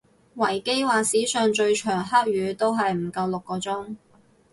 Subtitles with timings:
[0.35, 3.97] 維基話史上最長黑雨都係唔夠六個鐘